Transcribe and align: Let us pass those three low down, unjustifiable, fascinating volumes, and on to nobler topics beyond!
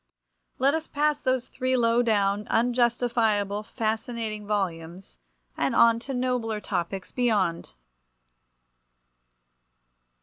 Let 0.57 0.73
us 0.73 0.87
pass 0.87 1.21
those 1.21 1.47
three 1.47 1.77
low 1.77 2.01
down, 2.01 2.47
unjustifiable, 2.49 3.61
fascinating 3.61 4.47
volumes, 4.47 5.19
and 5.55 5.75
on 5.75 5.99
to 5.99 6.13
nobler 6.15 6.59
topics 6.59 7.11
beyond! 7.11 7.75